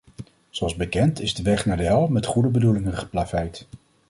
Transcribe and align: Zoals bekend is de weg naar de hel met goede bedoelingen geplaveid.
Zoals 0.49 0.75
bekend 0.75 1.19
is 1.19 1.33
de 1.33 1.43
weg 1.43 1.65
naar 1.65 1.77
de 1.77 1.83
hel 1.83 2.07
met 2.07 2.25
goede 2.25 2.49
bedoelingen 2.49 2.97
geplaveid. 2.97 3.67